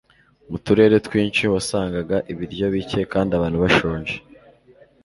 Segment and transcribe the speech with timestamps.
[0.49, 4.15] mu turere twinshi, wasangaga ibiryo bike kandi abantu bashonje